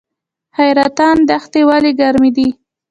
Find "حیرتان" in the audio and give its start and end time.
0.57-1.17